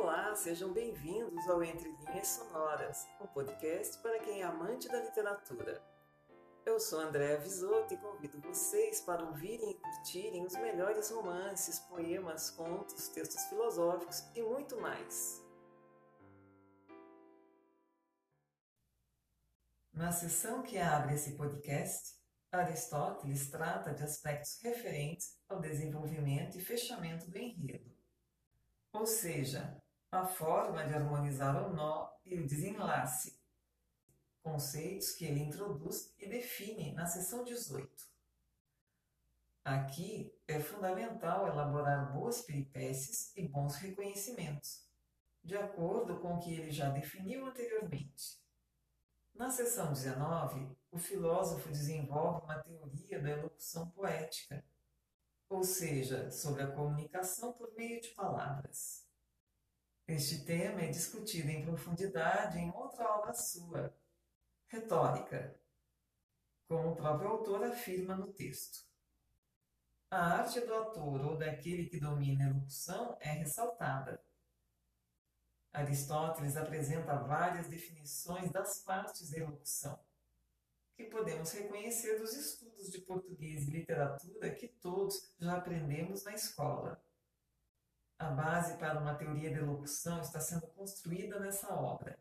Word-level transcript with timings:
Olá, 0.00 0.32
sejam 0.36 0.72
bem-vindos 0.72 1.48
ao 1.48 1.60
Entre 1.60 1.90
Linhas 1.90 2.28
Sonoras, 2.28 3.04
um 3.20 3.26
podcast 3.26 3.98
para 3.98 4.20
quem 4.20 4.42
é 4.42 4.44
amante 4.44 4.86
da 4.86 5.02
literatura. 5.02 5.82
Eu 6.64 6.78
sou 6.78 7.00
Andréa 7.00 7.36
Visoto 7.40 7.92
e 7.92 7.96
convido 7.96 8.40
vocês 8.40 9.00
para 9.00 9.24
ouvirem 9.24 9.72
e 9.72 9.74
curtirem 9.74 10.46
os 10.46 10.52
melhores 10.52 11.10
romances, 11.10 11.80
poemas, 11.80 12.48
contos, 12.48 13.08
textos 13.08 13.42
filosóficos 13.46 14.22
e 14.36 14.40
muito 14.40 14.80
mais. 14.80 15.44
Na 19.92 20.12
sessão 20.12 20.62
que 20.62 20.78
abre 20.78 21.16
esse 21.16 21.36
podcast, 21.36 22.14
Aristóteles 22.52 23.50
trata 23.50 23.92
de 23.92 24.04
aspectos 24.04 24.60
referentes 24.62 25.36
ao 25.48 25.58
desenvolvimento 25.58 26.56
e 26.56 26.60
fechamento 26.60 27.28
do 27.28 27.36
enredo, 27.36 27.92
ou 28.92 29.04
seja, 29.04 29.76
a 30.10 30.24
forma 30.24 30.86
de 30.86 30.94
harmonizar 30.94 31.68
o 31.68 31.74
nó 31.74 32.10
e 32.24 32.38
o 32.38 32.46
desenlace, 32.46 33.38
conceitos 34.42 35.12
que 35.12 35.26
ele 35.26 35.40
introduz 35.40 36.14
e 36.18 36.26
define 36.26 36.92
na 36.94 37.06
seção 37.06 37.44
18. 37.44 38.08
Aqui 39.64 40.34
é 40.46 40.58
fundamental 40.60 41.46
elaborar 41.46 42.10
boas 42.10 42.40
peripécias 42.40 43.36
e 43.36 43.46
bons 43.46 43.76
reconhecimentos, 43.76 44.88
de 45.44 45.56
acordo 45.56 46.18
com 46.20 46.36
o 46.36 46.38
que 46.38 46.54
ele 46.54 46.70
já 46.70 46.88
definiu 46.88 47.46
anteriormente. 47.46 48.42
Na 49.34 49.50
seção 49.50 49.92
19, 49.92 50.74
o 50.90 50.98
filósofo 50.98 51.68
desenvolve 51.68 52.44
uma 52.44 52.58
teoria 52.60 53.20
da 53.20 53.30
elocução 53.30 53.90
poética, 53.90 54.64
ou 55.50 55.62
seja, 55.62 56.30
sobre 56.30 56.62
a 56.62 56.72
comunicação 56.72 57.52
por 57.52 57.72
meio 57.74 58.00
de 58.00 58.08
palavras. 58.08 59.07
Este 60.08 60.42
tema 60.42 60.80
é 60.80 60.88
discutido 60.88 61.50
em 61.50 61.62
profundidade 61.62 62.58
em 62.58 62.70
outra 62.70 63.04
obra 63.18 63.34
sua, 63.34 63.94
Retórica, 64.66 65.54
como 66.66 66.92
o 66.92 66.96
próprio 66.96 67.28
autor 67.28 67.62
afirma 67.64 68.16
no 68.16 68.32
texto. 68.32 68.88
A 70.10 70.38
arte 70.38 70.62
do 70.62 70.74
ator 70.74 71.20
ou 71.26 71.36
daquele 71.36 71.90
que 71.90 72.00
domina 72.00 72.46
a 72.46 72.48
elocução 72.48 73.18
é 73.20 73.32
ressaltada, 73.32 74.24
Aristóteles 75.74 76.56
apresenta 76.56 77.14
várias 77.14 77.68
definições 77.68 78.50
das 78.50 78.82
partes 78.82 79.30
da 79.30 79.40
elocução, 79.40 80.00
que 80.96 81.04
podemos 81.04 81.52
reconhecer 81.52 82.18
dos 82.18 82.32
estudos 82.32 82.90
de 82.90 83.02
português 83.02 83.68
e 83.68 83.72
literatura 83.72 84.54
que 84.54 84.68
todos 84.68 85.34
já 85.38 85.58
aprendemos 85.58 86.24
na 86.24 86.32
escola. 86.32 86.98
A 88.18 88.30
base 88.30 88.76
para 88.78 88.98
uma 88.98 89.14
teoria 89.14 89.50
da 89.50 89.58
elocução 89.58 90.20
está 90.20 90.40
sendo 90.40 90.66
construída 90.68 91.38
nessa 91.38 91.72
obra. 91.72 92.18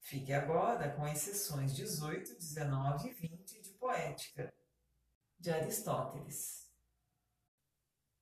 Fique 0.00 0.32
agora 0.32 0.94
com 0.96 1.04
as 1.04 1.18
seções 1.18 1.74
18, 1.74 2.34
19 2.34 3.08
e 3.08 3.12
20 3.12 3.60
de 3.60 3.70
Poética, 3.74 4.54
de 5.38 5.50
Aristóteles. 5.50 6.72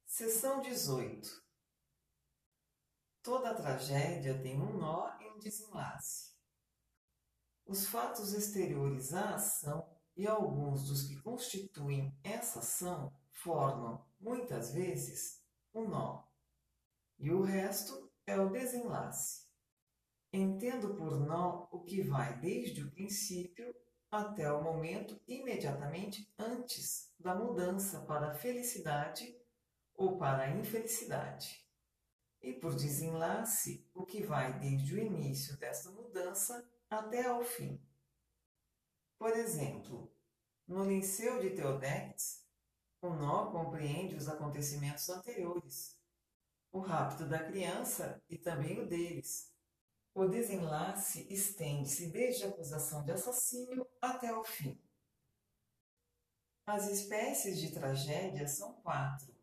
Seção 0.05 0.61
18 0.63 1.45
Toda 3.23 3.55
tragédia 3.55 4.43
tem 4.43 4.61
um 4.61 4.77
nó 4.77 5.17
e 5.21 5.31
um 5.31 5.39
desenlace. 5.39 6.35
Os 7.65 7.87
fatos 7.87 8.35
exteriores 8.35 9.15
à 9.15 9.37
ação 9.37 9.89
e 10.17 10.27
alguns 10.27 10.89
dos 10.89 11.05
que 11.05 11.17
constituem 11.23 12.19
essa 12.23 12.59
ação 12.59 13.17
formam, 13.31 14.05
muitas 14.21 14.75
vezes, 14.75 15.43
um 15.73 15.89
nó. 15.89 16.34
E 17.19 17.31
o 17.31 17.43
resto 17.43 18.13
é 18.27 18.39
o 18.39 18.51
desenlace. 18.51 19.45
Entendo 20.33 20.95
por 20.95 21.21
nó 21.21 21.69
o 21.71 21.85
que 21.85 22.03
vai 22.03 22.39
desde 22.41 22.83
o 22.83 22.91
princípio 22.91 23.75
até 24.11 24.51
o 24.53 24.63
momento 24.63 25.21
imediatamente 25.27 26.33
antes 26.39 27.13
da 27.19 27.35
mudança 27.35 28.01
para 28.03 28.31
a 28.31 28.35
felicidade 28.35 29.37
ou 29.95 30.19
para 30.19 30.45
a 30.45 30.51
infelicidade 30.51 31.65
e 32.45 32.53
por 32.53 32.75
desenlace 32.75 33.89
o 33.95 34.05
que 34.05 34.23
vai 34.23 34.59
desde 34.59 34.95
o 34.95 34.99
início 34.99 35.57
desta 35.57 35.91
mudança 35.91 36.69
até 36.91 37.27
ao 37.27 37.43
fim. 37.43 37.81
Por 39.19 39.31
exemplo, 39.31 40.13
no 40.67 40.85
Liceu 40.85 41.41
de 41.41 41.51
Teodectes, 41.51 42.45
o 43.01 43.11
nó 43.11 43.51
compreende 43.51 44.15
os 44.15 44.29
acontecimentos 44.29 45.09
anteriores, 45.09 45.99
o 46.75 46.81
rapto 46.81 47.27
da 47.27 47.43
criança 47.43 48.23
e 48.29 48.37
também 48.37 48.79
o 48.81 48.87
deles. 48.87 49.51
O 50.13 50.27
desenlace 50.27 51.27
estende-se 51.33 52.11
desde 52.11 52.45
a 52.45 52.49
acusação 52.49 53.03
de 53.03 53.13
assassínio 53.13 53.87
até 54.03 54.37
o 54.37 54.45
fim. 54.45 54.79
As 56.67 56.89
espécies 56.89 57.59
de 57.59 57.73
tragédia 57.73 58.47
são 58.47 58.75
quatro 58.83 59.35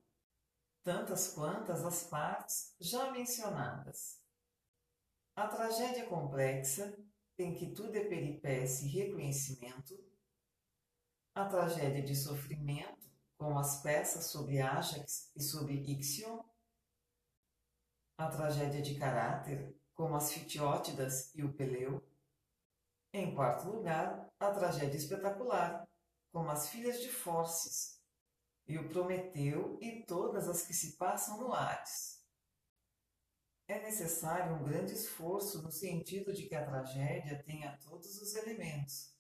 tantas 0.84 1.34
quantas 1.34 1.86
as 1.86 2.04
partes 2.04 2.76
já 2.80 3.12
mencionadas. 3.12 4.20
A 5.36 5.48
tragédia 5.48 6.08
complexa, 6.08 6.98
em 7.38 7.54
que 7.56 7.74
tudo 7.74 7.96
é 7.96 8.06
peripécia 8.06 8.86
e 8.86 8.90
reconhecimento, 8.90 9.98
a 11.34 11.46
tragédia 11.46 12.04
de 12.04 12.16
sofrimento, 12.16 13.10
com 13.38 13.58
as 13.58 13.82
peças 13.82 14.26
sobre 14.26 14.60
Ajax 14.62 15.32
e 15.36 15.42
sobre 15.42 15.76
Ixion, 15.76 16.44
a 18.22 18.30
tragédia 18.30 18.82
de 18.82 18.96
caráter, 18.96 19.76
como 19.96 20.16
as 20.16 20.32
Fitiótidas 20.32 21.34
e 21.34 21.44
o 21.44 21.54
Peleu, 21.54 22.08
em 23.12 23.34
quarto 23.34 23.68
lugar, 23.68 24.32
a 24.40 24.52
tragédia 24.52 24.98
espetacular, 24.98 25.88
como 26.32 26.50
as 26.52 26.70
filhas 26.70 27.02
de 27.02 27.10
Forces, 27.10 28.00
e 28.68 28.78
o 28.78 28.88
Prometeu 28.88 29.78
e 29.82 30.06
todas 30.06 30.48
as 30.48 30.62
que 30.66 30.74
se 30.74 30.98
passam 30.98 31.40
no 31.40 31.52
Hades. 31.52 32.24
É 33.68 33.82
necessário 33.82 34.56
um 34.56 34.64
grande 34.64 34.94
esforço 34.94 35.62
no 35.64 35.72
sentido 35.72 36.32
de 36.32 36.48
que 36.48 36.56
a 36.56 36.66
tragédia 36.66 37.44
tenha 37.44 37.78
todos 37.78 38.22
os 38.22 38.36
elementos, 38.36 39.16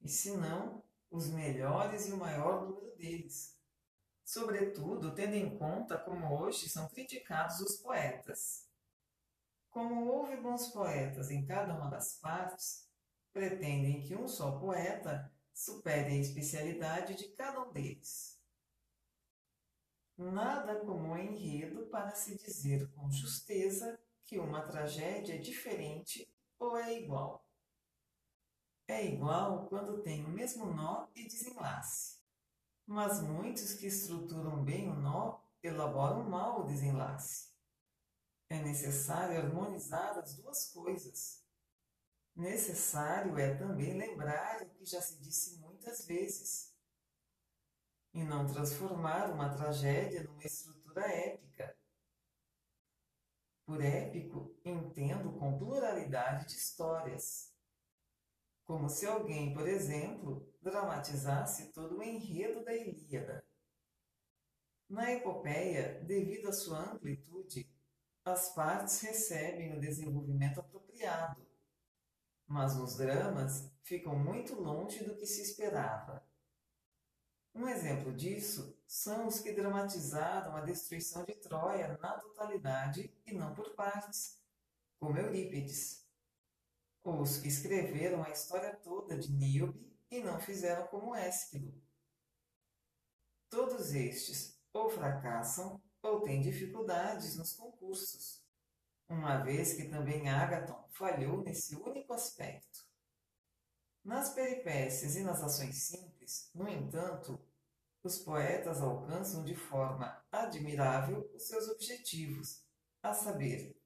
e 0.00 0.08
se 0.08 0.36
não, 0.36 0.82
os 1.10 1.28
melhores 1.28 2.08
e 2.08 2.12
o 2.12 2.16
maior 2.16 2.66
número 2.66 2.96
deles. 2.96 3.54
Sobretudo, 4.24 5.14
tendo 5.14 5.34
em 5.34 5.58
conta 5.58 5.98
como 5.98 6.40
hoje 6.40 6.68
são 6.68 6.88
criticados 6.88 7.60
os 7.60 7.76
poetas. 7.76 8.66
Como 9.68 10.06
houve 10.06 10.36
bons 10.36 10.68
poetas 10.68 11.30
em 11.30 11.44
cada 11.44 11.74
uma 11.74 11.90
das 11.90 12.18
partes, 12.20 12.88
pretendem 13.32 14.00
que 14.00 14.16
um 14.16 14.26
só 14.26 14.58
poeta 14.58 15.30
supere 15.52 16.12
a 16.12 16.20
especialidade 16.20 17.14
de 17.16 17.28
cada 17.34 17.60
um 17.62 17.72
deles. 17.72 18.40
Nada 20.16 20.80
como 20.80 21.18
enredo 21.18 21.86
para 21.86 22.14
se 22.14 22.36
dizer 22.36 22.90
com 22.92 23.10
justeza 23.10 24.00
que 24.24 24.38
uma 24.38 24.66
tragédia 24.66 25.34
é 25.34 25.38
diferente 25.38 26.32
ou 26.58 26.76
é 26.78 26.94
igual. 26.94 27.44
É 28.86 29.04
igual 29.04 29.66
quando 29.66 30.02
tem 30.02 30.24
o 30.24 30.28
mesmo 30.28 30.66
nó 30.66 31.08
e 31.14 31.26
desenlace. 31.26 32.23
Mas 32.86 33.20
muitos 33.20 33.74
que 33.74 33.86
estruturam 33.86 34.62
bem 34.62 34.90
o 34.90 34.94
nó 34.94 35.40
elaboram 35.62 36.28
mal 36.28 36.60
o 36.60 36.66
desenlace. 36.66 37.48
É 38.50 38.60
necessário 38.60 39.38
harmonizar 39.38 40.18
as 40.18 40.34
duas 40.34 40.70
coisas. 40.70 41.42
Necessário 42.36 43.38
é 43.38 43.54
também 43.54 43.96
lembrar 43.96 44.62
o 44.62 44.68
que 44.70 44.84
já 44.84 45.00
se 45.00 45.18
disse 45.20 45.58
muitas 45.60 46.04
vezes 46.06 46.74
e 48.12 48.22
não 48.22 48.46
transformar 48.46 49.30
uma 49.30 49.48
tragédia 49.48 50.22
numa 50.22 50.44
estrutura 50.44 51.06
épica. 51.06 51.76
Por 53.66 53.82
épico, 53.82 54.54
entendo 54.64 55.32
com 55.38 55.58
pluralidade 55.58 56.46
de 56.46 56.54
histórias. 56.54 57.43
Como 58.64 58.88
se 58.88 59.06
alguém, 59.06 59.52
por 59.52 59.68
exemplo, 59.68 60.50
dramatizasse 60.62 61.72
todo 61.72 61.98
o 61.98 62.02
enredo 62.02 62.64
da 62.64 62.74
Ilíada. 62.74 63.44
Na 64.88 65.12
epopeia, 65.12 66.02
devido 66.04 66.48
à 66.48 66.52
sua 66.52 66.92
amplitude, 66.92 67.68
as 68.24 68.54
partes 68.54 69.00
recebem 69.00 69.76
o 69.76 69.80
desenvolvimento 69.80 70.60
apropriado, 70.60 71.46
mas 72.46 72.74
nos 72.76 72.96
dramas 72.96 73.70
ficam 73.82 74.18
muito 74.18 74.54
longe 74.54 75.04
do 75.04 75.16
que 75.16 75.26
se 75.26 75.42
esperava. 75.42 76.26
Um 77.54 77.68
exemplo 77.68 78.12
disso 78.12 78.76
são 78.86 79.26
os 79.26 79.40
que 79.40 79.52
dramatizaram 79.52 80.56
a 80.56 80.62
destruição 80.62 81.24
de 81.24 81.34
Troia 81.34 81.98
na 82.00 82.18
totalidade 82.18 83.14
e 83.24 83.32
não 83.34 83.54
por 83.54 83.74
partes, 83.74 84.40
como 84.98 85.18
Eurípides. 85.18 86.03
Os 87.04 87.36
que 87.36 87.48
escreveram 87.48 88.24
a 88.24 88.30
história 88.30 88.74
toda 88.76 89.18
de 89.18 89.30
Níobe 89.30 89.94
e 90.10 90.22
não 90.22 90.40
fizeram 90.40 90.86
como 90.86 91.14
Ésquilo. 91.14 91.78
Todos 93.50 93.92
estes 93.92 94.58
ou 94.72 94.88
fracassam 94.88 95.82
ou 96.02 96.22
têm 96.22 96.40
dificuldades 96.40 97.36
nos 97.36 97.52
concursos. 97.52 98.42
uma 99.06 99.36
vez 99.44 99.74
que 99.74 99.84
também 99.90 100.30
Agaton 100.30 100.88
falhou 100.92 101.42
nesse 101.42 101.76
único 101.76 102.14
aspecto. 102.14 102.88
Nas 104.02 104.30
peripécias 104.30 105.14
e 105.14 105.22
nas 105.22 105.42
ações 105.42 105.76
simples, 105.76 106.50
no 106.54 106.66
entanto, 106.66 107.38
os 108.02 108.18
poetas 108.18 108.80
alcançam 108.80 109.44
de 109.44 109.54
forma 109.54 110.24
admirável 110.32 111.30
os 111.34 111.46
seus 111.46 111.68
objetivos, 111.68 112.64
a 113.02 113.12
saber, 113.12 113.78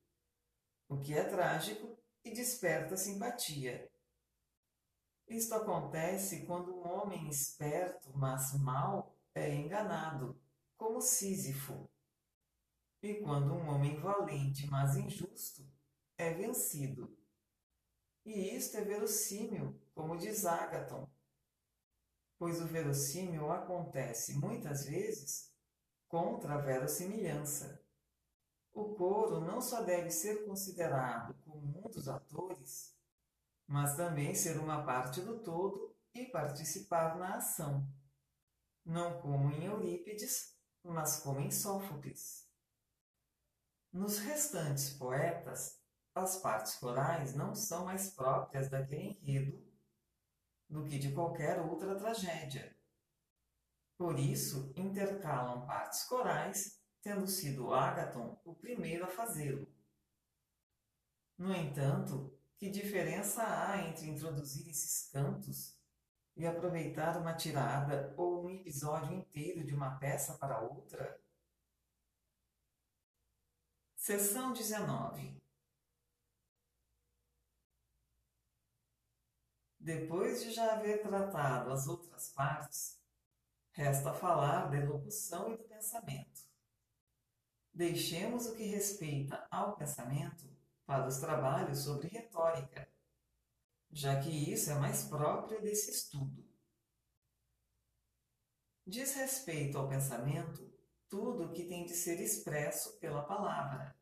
o 0.88 0.98
que 0.98 1.12
é 1.12 1.24
trágico 1.24 1.97
e 2.24 2.32
desperta 2.32 2.96
simpatia. 2.96 3.90
Isto 5.28 5.54
acontece 5.54 6.46
quando 6.46 6.74
um 6.74 6.88
homem 6.88 7.28
esperto, 7.28 8.10
mas 8.16 8.58
mau, 8.58 9.14
é 9.34 9.54
enganado, 9.54 10.40
como 10.76 11.00
Sísifo, 11.00 11.88
e 13.02 13.14
quando 13.16 13.54
um 13.54 13.68
homem 13.68 14.00
valente, 14.00 14.66
mas 14.66 14.96
injusto, 14.96 15.64
é 16.16 16.32
vencido. 16.32 17.16
E 18.24 18.56
isto 18.56 18.76
é 18.76 18.80
verossímil, 18.80 19.80
como 19.94 20.16
diz 20.16 20.44
Ágaton, 20.44 21.08
pois 22.38 22.60
o 22.60 22.66
verossímil 22.66 23.50
acontece 23.52 24.36
muitas 24.38 24.84
vezes 24.84 25.52
contra 26.08 26.54
a 26.54 26.58
verossimilhança. 26.58 27.82
O 28.72 28.94
coro 28.94 29.40
não 29.40 29.60
só 29.60 29.82
deve 29.82 30.10
ser 30.10 30.44
considerado 30.44 31.34
dos 31.88 32.08
atores, 32.08 32.96
mas 33.66 33.96
também 33.96 34.34
ser 34.34 34.58
uma 34.58 34.84
parte 34.84 35.20
do 35.20 35.40
todo 35.40 35.96
e 36.14 36.26
participar 36.26 37.16
na 37.18 37.36
ação, 37.36 37.86
não 38.84 39.20
como 39.20 39.50
em 39.52 39.64
Eurípides, 39.64 40.56
mas 40.82 41.20
como 41.20 41.40
em 41.40 41.50
Sófocles. 41.50 42.48
Nos 43.92 44.18
restantes 44.18 44.90
poetas, 44.90 45.80
as 46.14 46.36
partes 46.38 46.74
corais 46.76 47.34
não 47.34 47.54
são 47.54 47.84
mais 47.84 48.10
próprias 48.10 48.68
daquele 48.68 49.18
enredo 49.20 49.66
do 50.68 50.84
que 50.86 50.98
de 50.98 51.12
qualquer 51.12 51.60
outra 51.60 51.94
tragédia. 51.94 52.76
Por 53.96 54.18
isso, 54.18 54.72
intercalam 54.76 55.66
partes 55.66 56.04
corais, 56.04 56.80
tendo 57.02 57.26
sido 57.26 57.72
Ágaton 57.72 58.40
o 58.44 58.54
primeiro 58.54 59.04
a 59.04 59.08
fazê-lo. 59.08 59.66
No 61.38 61.54
entanto, 61.54 62.36
que 62.56 62.68
diferença 62.68 63.44
há 63.44 63.86
entre 63.86 64.08
introduzir 64.10 64.68
esses 64.68 65.08
cantos 65.12 65.78
e 66.36 66.44
aproveitar 66.44 67.16
uma 67.16 67.32
tirada 67.36 68.12
ou 68.16 68.44
um 68.44 68.50
episódio 68.50 69.16
inteiro 69.16 69.64
de 69.64 69.72
uma 69.72 69.96
peça 70.00 70.36
para 70.36 70.60
outra? 70.60 71.22
Seção 73.94 74.52
19 74.52 75.40
Depois 79.78 80.42
de 80.42 80.50
já 80.50 80.74
haver 80.74 81.02
tratado 81.02 81.70
as 81.70 81.86
outras 81.86 82.30
partes, 82.30 83.00
resta 83.70 84.12
falar 84.12 84.68
da 84.68 84.76
elocução 84.76 85.52
e 85.52 85.56
do 85.56 85.62
pensamento. 85.64 86.42
Deixemos 87.72 88.46
o 88.46 88.56
que 88.56 88.64
respeita 88.64 89.46
ao 89.50 89.76
pensamento 89.76 90.57
para 90.88 91.06
os 91.06 91.18
trabalhos 91.18 91.80
sobre 91.80 92.08
retórica, 92.08 92.90
já 93.90 94.18
que 94.18 94.30
isso 94.30 94.70
é 94.70 94.74
mais 94.74 95.02
próprio 95.02 95.60
desse 95.60 95.90
estudo. 95.90 96.42
Diz 98.86 99.14
respeito 99.14 99.76
ao 99.76 99.86
pensamento 99.86 100.66
tudo 101.06 101.44
o 101.44 101.52
que 101.52 101.66
tem 101.66 101.84
de 101.84 101.92
ser 101.92 102.18
expresso 102.22 102.98
pela 103.00 103.22
palavra. 103.22 103.94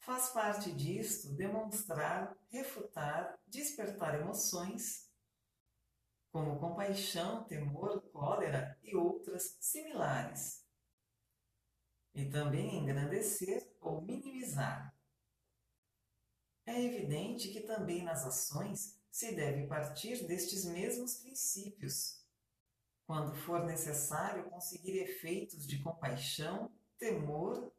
Faz 0.00 0.28
parte 0.28 0.70
disto 0.72 1.32
demonstrar, 1.32 2.36
refutar, 2.50 3.40
despertar 3.46 4.20
emoções, 4.20 5.10
como 6.30 6.60
compaixão, 6.60 7.44
temor, 7.44 8.02
cólera 8.12 8.78
e 8.82 8.94
outras 8.94 9.56
similares. 9.58 10.66
E 12.14 12.28
também 12.28 12.76
engrandecer 12.76 13.74
ou 13.80 14.02
minimizar. 14.02 14.99
É 16.66 16.80
evidente 16.80 17.48
que 17.48 17.60
também 17.60 18.02
nas 18.02 18.24
ações 18.24 18.98
se 19.10 19.34
deve 19.34 19.66
partir 19.66 20.26
destes 20.26 20.64
mesmos 20.64 21.14
princípios, 21.16 22.24
quando 23.06 23.34
for 23.34 23.64
necessário 23.64 24.48
conseguir 24.50 24.98
efeitos 24.98 25.66
de 25.66 25.82
compaixão, 25.82 26.70
temor 26.98 27.72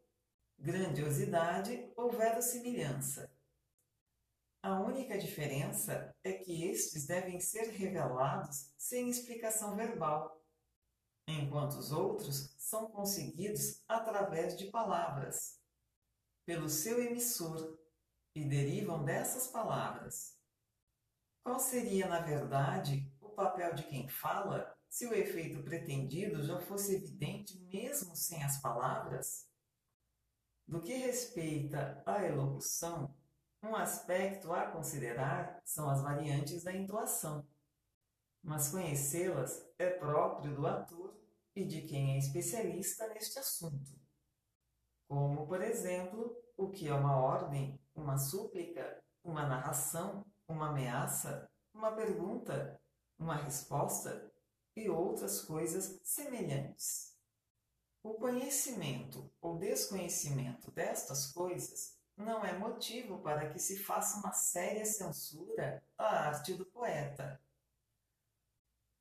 grandiosidade 0.62 1.92
ou 1.96 2.12
verossimilhança. 2.12 3.32
A 4.62 4.80
única 4.80 5.18
diferença 5.18 6.16
é 6.24 6.34
que 6.34 6.66
estes 6.66 7.08
devem 7.08 7.40
ser 7.40 7.72
revelados 7.72 8.72
sem 8.78 9.10
explicação 9.10 9.76
verbal, 9.76 10.40
enquanto 11.28 11.74
os 11.74 11.92
outros 11.92 12.54
são 12.60 12.92
conseguidos 12.92 13.82
através 13.88 14.56
de 14.56 14.70
palavras, 14.70 15.60
pelo 16.46 16.70
seu 16.70 17.02
emissor, 17.02 17.81
e 18.36 18.46
derivam 18.46 19.04
dessas 19.04 19.48
palavras. 19.48 20.38
Qual 21.44 21.60
seria, 21.60 22.08
na 22.08 22.20
verdade, 22.20 23.12
o 23.20 23.30
papel 23.30 23.74
de 23.74 23.84
quem 23.84 24.08
fala 24.08 24.76
se 24.90 25.06
o 25.06 25.14
efeito 25.14 25.64
pretendido 25.64 26.44
já 26.44 26.60
fosse 26.60 26.96
evidente 26.96 27.58
mesmo 27.66 28.16
sem 28.16 28.44
as 28.44 28.62
palavras? 28.62 29.48
No 30.68 30.82
que 30.82 30.94
respeita 30.94 32.02
à 32.06 32.24
elocução, 32.24 33.14
um 33.64 33.76
aspecto 33.76 34.54
a 34.54 34.72
considerar 34.72 35.62
são 35.66 35.90
as 35.90 36.02
variantes 36.02 36.64
da 36.64 36.74
entoação, 36.74 37.48
mas 38.44 38.70
conhecê-las 38.70 39.64
é 39.78 39.90
próprio 39.90 40.56
do 40.56 40.66
ator 40.66 41.16
e 41.56 41.66
de 41.66 41.82
quem 41.82 42.16
é 42.16 42.18
especialista 42.18 43.08
neste 43.10 43.38
assunto. 43.38 44.01
Como, 45.12 45.46
por 45.46 45.62
exemplo, 45.62 46.42
o 46.56 46.70
que 46.70 46.88
é 46.88 46.94
uma 46.94 47.18
ordem, 47.18 47.78
uma 47.94 48.18
súplica, 48.18 49.04
uma 49.22 49.46
narração, 49.46 50.26
uma 50.48 50.70
ameaça, 50.70 51.52
uma 51.74 51.92
pergunta, 51.92 52.80
uma 53.20 53.36
resposta 53.36 54.32
e 54.74 54.90
outras 54.90 55.42
coisas 55.42 56.00
semelhantes. 56.02 57.14
O 58.02 58.14
conhecimento 58.14 59.30
ou 59.42 59.58
desconhecimento 59.60 60.72
destas 60.72 61.30
coisas 61.34 62.00
não 62.16 62.46
é 62.46 62.58
motivo 62.58 63.20
para 63.20 63.50
que 63.50 63.60
se 63.60 63.80
faça 63.80 64.18
uma 64.18 64.32
séria 64.32 64.86
censura 64.86 65.84
à 65.98 66.30
arte 66.30 66.54
do 66.54 66.66
poeta. 66.66 67.38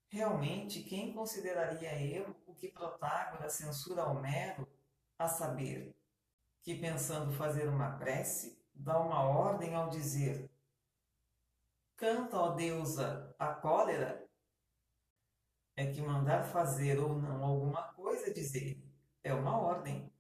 Realmente, 0.09 0.83
quem 0.83 1.14
consideraria 1.14 1.95
erro 2.02 2.35
o 2.49 2.55
que 2.57 2.67
Protágoras 2.67 3.52
censura 3.52 4.07
Homero, 4.07 4.67
a 5.17 5.29
saber, 5.29 6.00
que 6.62 6.75
pensando 6.75 7.33
fazer 7.33 7.69
uma 7.69 7.97
prece, 7.99 8.62
dá 8.75 8.99
uma 8.99 9.23
ordem 9.23 9.75
ao 9.75 9.88
dizer: 9.88 10.50
Canta, 11.97 12.37
ó 12.37 12.55
deusa, 12.55 13.35
a 13.38 13.55
cólera? 13.55 14.29
É 15.76 15.90
que 15.90 16.02
mandar 16.02 16.45
fazer 16.45 16.99
ou 16.99 17.14
não 17.14 17.43
alguma 17.43 17.93
coisa, 17.95 18.33
diz 18.33 18.55
ele, 18.55 18.85
é 19.23 19.33
uma 19.33 19.59
ordem. 19.59 20.12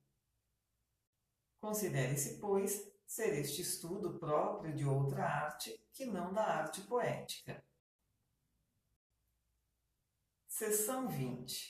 Considere-se, 1.60 2.38
pois, 2.38 2.90
ser 3.04 3.38
este 3.38 3.60
estudo 3.60 4.18
próprio 4.18 4.74
de 4.74 4.84
outra 4.84 5.24
arte 5.24 5.78
que 5.92 6.06
não 6.06 6.32
da 6.32 6.44
arte 6.44 6.80
poética. 6.82 7.62
Seção 10.48 11.08
20 11.08 11.69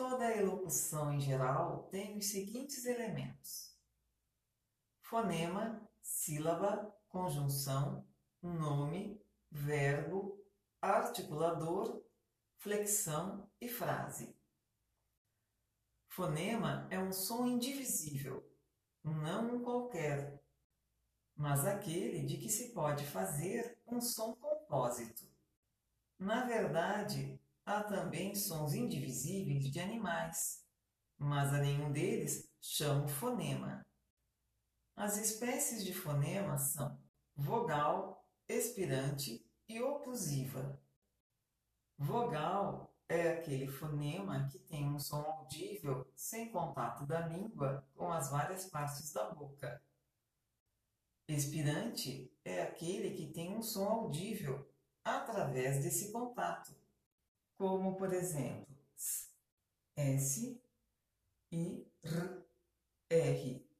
Toda 0.00 0.28
a 0.28 0.34
elocução 0.34 1.12
em 1.12 1.20
geral 1.20 1.82
tem 1.90 2.16
os 2.16 2.30
seguintes 2.30 2.86
elementos: 2.86 3.78
fonema, 5.02 5.86
sílaba, 6.00 6.96
conjunção, 7.06 8.08
nome, 8.40 9.22
verbo, 9.50 10.42
articulador 10.80 12.02
flexão 12.56 13.46
e 13.60 13.68
frase. 13.68 14.34
Fonema 16.08 16.88
é 16.90 16.98
um 16.98 17.12
som 17.12 17.44
indivisível, 17.44 18.50
não 19.04 19.56
um 19.56 19.62
qualquer, 19.62 20.42
mas 21.36 21.66
aquele 21.66 22.24
de 22.24 22.38
que 22.38 22.48
se 22.48 22.72
pode 22.72 23.04
fazer 23.04 23.78
um 23.86 24.00
som 24.00 24.34
compósito. 24.36 25.30
Na 26.18 26.46
verdade, 26.46 27.38
há 27.70 27.84
também 27.84 28.34
sons 28.34 28.74
indivisíveis 28.74 29.70
de 29.70 29.78
animais, 29.78 30.64
mas 31.16 31.52
a 31.54 31.58
nenhum 31.58 31.92
deles 31.92 32.50
chamo 32.60 33.06
fonema. 33.06 33.86
As 34.96 35.16
espécies 35.16 35.84
de 35.84 35.94
fonema 35.94 36.58
são 36.58 37.00
vogal, 37.36 38.26
expirante 38.48 39.46
e 39.68 39.80
oclusiva. 39.80 40.82
Vogal 41.96 42.92
é 43.08 43.30
aquele 43.30 43.68
fonema 43.68 44.48
que 44.48 44.58
tem 44.58 44.88
um 44.88 44.98
som 44.98 45.20
audível 45.20 46.10
sem 46.16 46.50
contato 46.50 47.06
da 47.06 47.26
língua 47.28 47.86
com 47.94 48.10
as 48.10 48.30
várias 48.30 48.66
partes 48.66 49.12
da 49.12 49.30
boca. 49.30 49.80
Expirante 51.28 52.32
é 52.44 52.62
aquele 52.62 53.12
que 53.12 53.32
tem 53.32 53.56
um 53.56 53.62
som 53.62 53.86
audível 53.86 54.68
através 55.04 55.82
desse 55.82 56.10
contato, 56.10 56.79
como 57.60 57.94
por 57.94 58.10
exemplo 58.14 58.74
S 59.94 60.58
e 61.52 61.86
R. 62.02 62.42
R. 63.10 63.70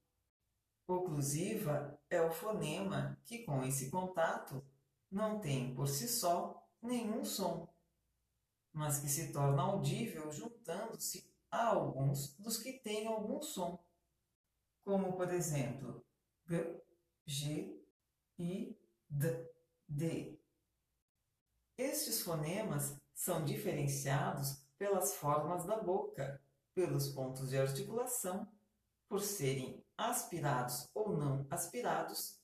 Oclusiva 0.87 1.99
é 2.11 2.21
o 2.21 2.31
fonema 2.31 3.19
que, 3.25 3.43
com 3.43 3.65
esse 3.65 3.91
contato, 3.91 4.63
não 5.11 5.41
tem 5.41 5.75
por 5.75 5.89
si 5.89 6.07
só 6.09 6.63
nenhum 6.83 7.25
som, 7.25 7.73
mas 8.71 8.99
que 8.99 9.09
se 9.09 9.33
torna 9.33 9.63
audível 9.63 10.31
juntando-se 10.31 11.33
a 11.51 11.69
alguns 11.69 12.37
dos 12.37 12.59
que 12.59 12.75
têm 12.81 13.07
algum 13.07 13.41
som, 13.41 13.83
como 14.85 15.17
por 15.17 15.33
exemplo 15.33 16.05
G, 16.45 16.83
G, 17.25 17.83
I, 18.39 18.79
D, 19.09 19.51
D. 19.89 20.39
Estes 21.79 22.21
fonemas 22.21 23.00
são 23.21 23.45
diferenciados 23.45 24.65
pelas 24.79 25.15
formas 25.15 25.67
da 25.67 25.77
boca, 25.77 26.43
pelos 26.73 27.11
pontos 27.11 27.51
de 27.51 27.59
articulação, 27.59 28.51
por 29.11 29.21
serem 29.21 29.85
aspirados 29.95 30.89
ou 30.95 31.15
não 31.15 31.47
aspirados, 31.51 32.41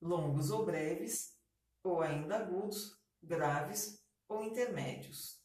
longos 0.00 0.50
ou 0.50 0.64
breves, 0.64 1.38
ou 1.84 2.00
ainda 2.00 2.38
agudos, 2.38 2.98
graves 3.22 4.02
ou 4.26 4.42
intermédios. 4.42 5.44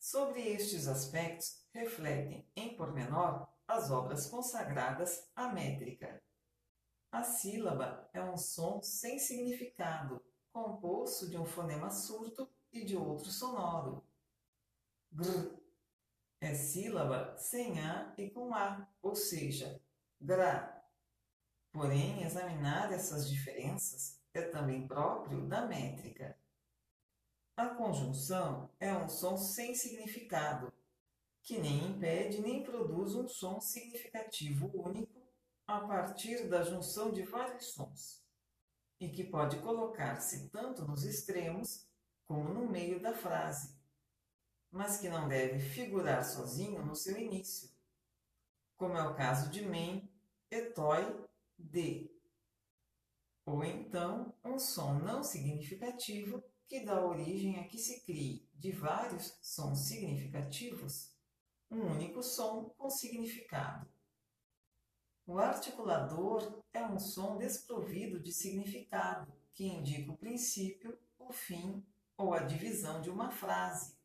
Sobre 0.00 0.40
estes 0.48 0.88
aspectos 0.88 1.64
refletem 1.72 2.50
em 2.56 2.74
pormenor 2.74 3.46
as 3.68 3.92
obras 3.92 4.26
consagradas 4.26 5.30
à 5.36 5.52
métrica. 5.52 6.20
A 7.12 7.22
sílaba 7.22 8.10
é 8.12 8.20
um 8.20 8.36
som 8.36 8.82
sem 8.82 9.20
significado, 9.20 10.20
composto 10.52 11.30
de 11.30 11.38
um 11.38 11.46
fonema 11.46 11.90
surdo 11.90 12.50
e 12.72 12.84
de 12.84 12.96
outro 12.96 13.30
sonoro. 13.30 14.04
Gr 15.12 15.60
é 16.40 16.54
sílaba 16.54 17.36
sem 17.36 17.78
A 17.80 18.14
e 18.16 18.30
com 18.30 18.54
A, 18.54 18.88
ou 19.02 19.14
seja, 19.14 19.80
gra. 20.18 20.82
Porém, 21.70 22.22
examinar 22.22 22.92
essas 22.92 23.28
diferenças 23.28 24.18
é 24.32 24.42
também 24.42 24.88
próprio 24.88 25.46
da 25.46 25.66
métrica. 25.66 26.38
A 27.56 27.68
conjunção 27.68 28.70
é 28.80 28.92
um 28.94 29.08
som 29.08 29.36
sem 29.36 29.74
significado, 29.74 30.72
que 31.42 31.58
nem 31.58 31.90
impede 31.90 32.40
nem 32.40 32.62
produz 32.62 33.14
um 33.14 33.28
som 33.28 33.60
significativo 33.60 34.70
único 34.74 35.20
a 35.66 35.80
partir 35.80 36.48
da 36.48 36.62
junção 36.62 37.12
de 37.12 37.22
vários 37.22 37.66
sons, 37.66 38.24
e 38.98 39.10
que 39.10 39.24
pode 39.24 39.60
colocar-se 39.60 40.48
tanto 40.48 40.86
nos 40.86 41.04
extremos 41.04 41.86
como 42.30 42.54
no 42.54 42.70
meio 42.70 43.02
da 43.02 43.12
frase, 43.12 43.76
mas 44.70 45.00
que 45.00 45.08
não 45.08 45.26
deve 45.26 45.58
figurar 45.58 46.24
sozinho 46.24 46.86
no 46.86 46.94
seu 46.94 47.18
início, 47.18 47.68
como 48.76 48.96
é 48.96 49.02
o 49.02 49.16
caso 49.16 49.50
de 49.50 49.66
men, 49.66 50.08
etói, 50.48 51.26
de. 51.58 52.08
Ou 53.44 53.64
então 53.64 54.32
um 54.44 54.60
som 54.60 55.00
não 55.00 55.24
significativo 55.24 56.40
que 56.68 56.84
dá 56.84 57.04
origem 57.04 57.58
a 57.58 57.66
que 57.66 57.76
se 57.76 58.04
crie, 58.04 58.48
de 58.54 58.70
vários 58.70 59.36
sons 59.42 59.88
significativos, 59.88 61.12
um 61.68 61.80
único 61.80 62.22
som 62.22 62.72
com 62.78 62.88
significado. 62.88 63.92
O 65.26 65.36
articulador 65.36 66.62
é 66.72 66.86
um 66.86 66.96
som 66.96 67.38
desprovido 67.38 68.20
de 68.20 68.32
significado, 68.32 69.32
que 69.52 69.66
indica 69.66 70.12
o 70.12 70.16
princípio, 70.16 70.96
o 71.18 71.32
fim 71.32 71.84
ou 72.20 72.34
a 72.34 72.40
divisão 72.40 73.00
de 73.00 73.08
uma 73.08 73.30
frase, 73.30 73.96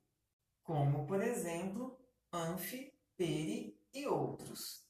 como, 0.63 1.05
por 1.05 1.21
exemplo, 1.21 1.99
anfi, 2.31 2.93
peri 3.17 3.77
e 3.93 4.07
outros. 4.07 4.87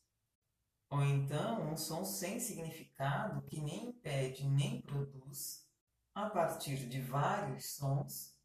Ou 0.92 1.02
então 1.04 1.72
um 1.72 1.76
som 1.76 2.06
sem 2.06 2.40
significado 2.40 3.42
que 3.48 3.60
nem 3.60 3.88
impede 3.88 4.48
nem 4.48 4.80
produz 4.80 5.68
a 6.14 6.30
partir 6.30 6.88
de 6.88 7.02
vários 7.02 7.72
sons, 7.72 8.38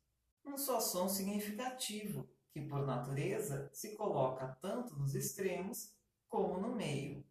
um 0.44 0.56
só 0.56 0.80
som 0.80 1.08
significativo, 1.08 2.26
que 2.50 2.62
por 2.62 2.84
natureza 2.86 3.70
se 3.74 3.94
coloca 3.94 4.58
tanto 4.62 4.98
nos 4.98 5.14
extremos 5.14 5.94
como 6.26 6.58
no 6.58 6.74
meio. 6.74 7.24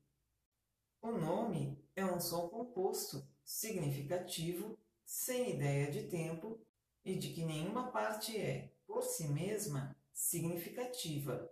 O 1.01 1.11
nome 1.11 1.83
é 1.95 2.05
um 2.05 2.19
som 2.19 2.47
composto, 2.47 3.27
significativo, 3.43 4.77
sem 5.03 5.55
ideia 5.55 5.91
de 5.91 6.03
tempo 6.03 6.63
e 7.09 7.17
de 7.17 7.33
que 7.33 7.43
nenhuma 7.43 7.91
parte 7.91 8.37
é, 8.37 8.71
por 8.85 9.01
si 9.01 9.27
mesma, 9.27 9.95
significativa. 10.13 11.49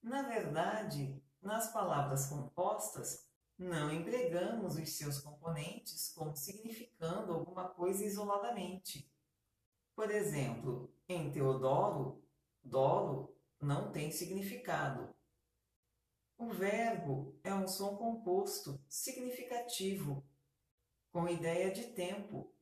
Na 0.00 0.22
verdade, 0.22 1.20
nas 1.42 1.72
palavras 1.72 2.26
compostas, 2.26 3.28
não 3.58 3.92
empregamos 3.92 4.76
os 4.76 4.96
seus 4.96 5.18
componentes 5.18 6.12
como 6.12 6.36
significando 6.36 7.32
alguma 7.32 7.68
coisa 7.68 8.04
isoladamente. 8.04 9.10
Por 9.94 10.10
exemplo, 10.10 10.92
em 11.08 11.32
Teodoro, 11.32 12.22
doro 12.62 13.36
não 13.60 13.90
tem 13.90 14.12
significado. 14.12 15.14
O 16.38 16.50
verbo 16.50 17.36
é 17.42 17.52
um 17.52 17.66
som 17.66 17.96
composto, 17.96 18.80
significativo, 18.88 20.24
com 21.10 21.28
ideia 21.28 21.72
de 21.72 21.88
tempo, 21.88 22.53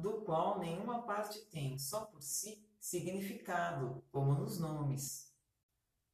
do 0.00 0.22
qual 0.22 0.58
nenhuma 0.58 1.02
parte 1.02 1.40
tem 1.46 1.78
só 1.78 2.06
por 2.06 2.22
si 2.22 2.66
significado, 2.78 4.02
como 4.10 4.34
nos 4.34 4.58
nomes. 4.58 5.34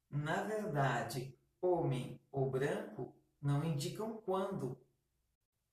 Na 0.09 0.43
verdade, 0.43 1.37
homem 1.61 2.19
ou 2.31 2.49
branco 2.49 3.15
não 3.41 3.63
indicam 3.63 4.21
quando, 4.21 4.77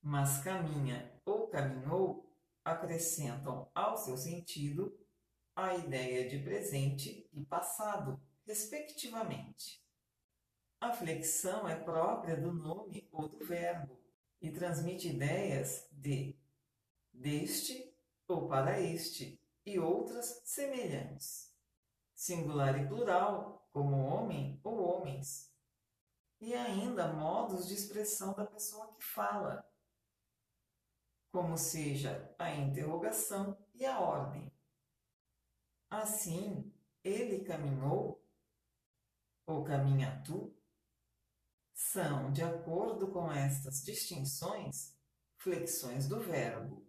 mas 0.00 0.42
caminha 0.42 1.12
ou 1.25 1.49
caminhou 1.49 2.33
acrescentam 2.64 3.71
ao 3.75 3.97
seu 3.97 4.16
sentido 4.16 4.97
a 5.54 5.75
ideia 5.75 6.28
de 6.28 6.38
presente 6.38 7.28
e 7.33 7.44
passado, 7.44 8.21
respectivamente. 8.47 9.85
A 10.80 10.92
flexão 10.92 11.68
é 11.68 11.76
própria 11.76 12.37
do 12.37 12.52
nome 12.52 13.09
ou 13.12 13.28
do 13.28 13.38
verbo 13.44 13.99
e 14.40 14.50
transmite 14.50 15.09
ideias 15.09 15.88
de 15.92 16.37
deste 17.12 17.93
ou 18.26 18.49
para 18.49 18.81
este 18.81 19.40
e 19.64 19.78
outras 19.78 20.43
semelhantes. 20.45 21.52
Singular 22.14 22.81
e 22.81 22.87
plural, 22.87 23.69
como 23.73 23.97
homem 23.97 24.61
ou 24.62 24.81
homens, 24.81 25.52
e 26.40 26.54
ainda 26.54 27.12
modos 27.12 27.66
de 27.66 27.75
expressão 27.75 28.35
da 28.35 28.45
pessoa 28.45 28.93
que 28.95 29.02
fala, 29.02 29.69
como 31.33 31.57
seja 31.57 32.33
a 32.38 32.54
interrogação 32.54 33.59
e 33.75 33.85
a 33.85 33.99
ordem. 33.99 34.52
Assim, 35.90 36.73
ele 37.02 37.45
caminhou, 37.45 38.23
ou 39.47 39.64
caminha 39.64 40.23
tu, 40.25 40.54
são, 41.73 42.33
de 42.33 42.43
acordo 42.43 43.09
com 43.09 43.33
estas 43.33 43.83
distinções, 43.83 44.97
flexões 45.37 46.09
do 46.09 46.21
verbo. 46.21 46.87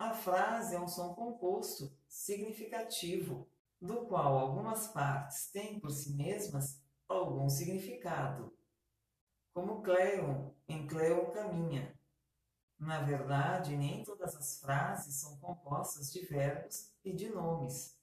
A 0.00 0.14
frase 0.14 0.74
é 0.74 0.80
um 0.80 0.88
som 0.88 1.12
composto, 1.12 1.94
significativo, 2.08 3.46
do 3.78 4.06
qual 4.06 4.38
algumas 4.38 4.88
partes 4.88 5.50
têm 5.50 5.78
por 5.78 5.90
si 5.90 6.14
mesmas 6.14 6.82
algum 7.06 7.50
significado. 7.50 8.50
Como 9.52 9.82
Cleon, 9.82 10.52
em 10.66 10.86
Cleon 10.86 11.30
caminha. 11.32 11.94
Na 12.78 13.02
verdade, 13.02 13.76
nem 13.76 14.02
todas 14.02 14.34
as 14.34 14.58
frases 14.58 15.16
são 15.16 15.36
compostas 15.36 16.10
de 16.10 16.24
verbos 16.24 16.94
e 17.04 17.12
de 17.12 17.28
nomes, 17.28 18.00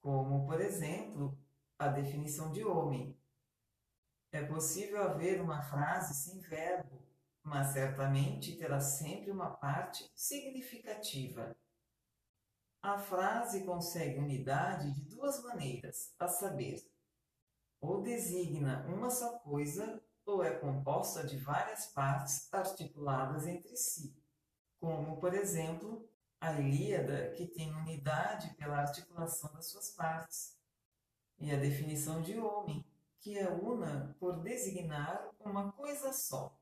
como, 0.00 0.44
por 0.44 0.60
exemplo, 0.60 1.38
a 1.78 1.86
definição 1.86 2.50
de 2.50 2.64
homem. 2.64 3.16
É 4.32 4.44
possível 4.44 5.00
haver 5.04 5.40
uma 5.40 5.62
frase 5.62 6.14
sem 6.14 6.40
verbo, 6.40 7.05
mas 7.46 7.68
certamente 7.68 8.56
terá 8.56 8.80
sempre 8.80 9.30
uma 9.30 9.50
parte 9.50 10.10
significativa. 10.16 11.56
A 12.82 12.98
frase 12.98 13.64
consegue 13.64 14.18
unidade 14.18 14.92
de 14.92 15.02
duas 15.02 15.40
maneiras, 15.44 16.12
a 16.18 16.26
saber, 16.26 16.84
ou 17.80 18.02
designa 18.02 18.84
uma 18.88 19.08
só 19.08 19.38
coisa 19.38 20.02
ou 20.24 20.42
é 20.42 20.58
composta 20.58 21.22
de 21.22 21.36
várias 21.36 21.86
partes 21.86 22.52
articuladas 22.52 23.46
entre 23.46 23.76
si, 23.76 24.20
como, 24.80 25.20
por 25.20 25.32
exemplo, 25.32 26.04
a 26.40 26.52
Ilíada, 26.52 27.30
que 27.36 27.46
tem 27.46 27.72
unidade 27.72 28.52
pela 28.56 28.78
articulação 28.78 29.52
das 29.52 29.66
suas 29.66 29.90
partes, 29.90 30.58
e 31.38 31.52
a 31.52 31.56
definição 31.56 32.20
de 32.22 32.36
homem, 32.40 32.84
que 33.20 33.38
a 33.38 33.50
una 33.50 34.16
por 34.18 34.42
designar 34.42 35.30
uma 35.38 35.70
coisa 35.70 36.12
só. 36.12 36.52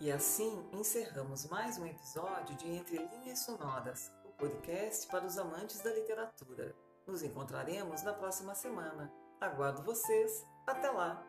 E 0.00 0.12
assim 0.12 0.64
encerramos 0.72 1.46
mais 1.46 1.76
um 1.76 1.84
episódio 1.84 2.54
de 2.54 2.70
Entre 2.70 2.98
Linhas 2.98 3.40
Sonoras, 3.40 4.12
o 4.24 4.28
podcast 4.28 5.08
para 5.08 5.26
os 5.26 5.36
amantes 5.36 5.80
da 5.80 5.92
literatura. 5.92 6.72
Nos 7.04 7.24
encontraremos 7.24 8.04
na 8.04 8.12
próxima 8.12 8.54
semana. 8.54 9.12
Aguardo 9.40 9.82
vocês. 9.82 10.46
Até 10.68 10.88
lá! 10.88 11.27